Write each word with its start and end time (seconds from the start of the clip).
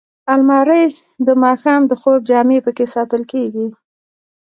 الماري 0.33 0.83
د 1.27 1.29
ماښام 1.43 1.81
د 1.87 1.91
خوب 2.01 2.19
جامې 2.29 2.59
پکې 2.65 2.85
ساتل 2.93 3.21
کېږي 3.31 3.67